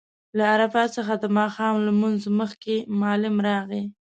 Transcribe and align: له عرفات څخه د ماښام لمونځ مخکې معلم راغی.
له 0.37 0.43
عرفات 0.53 0.89
څخه 0.97 1.13
د 1.19 1.25
ماښام 1.37 1.75
لمونځ 1.87 2.21
مخکې 2.39 2.75
معلم 2.99 3.35
راغی. 3.47 3.83